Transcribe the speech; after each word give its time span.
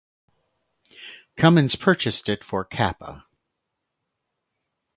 Cummins 1.37 1.75
purchased 1.75 2.27
it 2.27 2.43
for 2.43 2.65
Cappagh. 2.65 3.21